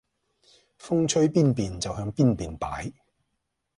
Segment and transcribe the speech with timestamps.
[0.79, 2.91] 風吹邊便就向住邊便擺